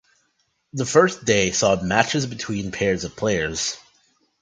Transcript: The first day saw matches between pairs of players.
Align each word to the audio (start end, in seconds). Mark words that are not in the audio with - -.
The 0.73 0.87
first 0.87 1.25
day 1.25 1.51
saw 1.51 1.79
matches 1.79 2.25
between 2.25 2.71
pairs 2.71 3.03
of 3.03 3.15
players. 3.15 3.77